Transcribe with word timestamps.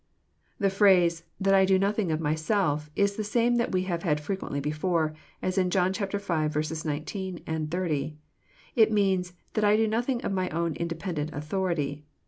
The 0.57 0.71
phrase" 0.71 1.25
that 1.39 1.53
I 1.53 1.63
do 1.63 1.77
nothing 1.77 2.11
of 2.11 2.19
myself" 2.19 2.89
is 3.05 3.15
the 3.17 3.23
same 3.23 3.57
that 3.57 3.71
we 3.71 3.83
have 3.83 4.01
had 4.01 4.19
frequently 4.19 4.59
before, 4.59 5.13
as 5.43 5.59
in 5.59 5.69
John 5.69 5.93
v. 5.93 5.99
19, 6.09 7.41
SO. 7.45 8.11
It 8.75 8.91
means 8.91 9.33
"that 9.53 9.63
I 9.63 9.75
do 9.77 9.87
nothing 9.87 10.25
of 10.25 10.31
My 10.31 10.49
own 10.49 10.73
independent 10.73 11.29
authority." 11.33 12.03